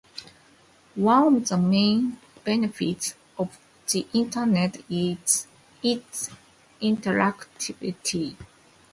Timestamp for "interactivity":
6.81-8.35